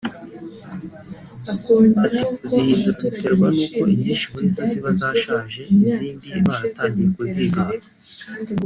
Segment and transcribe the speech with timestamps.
[1.51, 1.73] Ati
[2.37, 7.83] “Kuzihindura biterwa nuko inyinshi muri zo ziba zashaje izindi baratangiye kuzigana[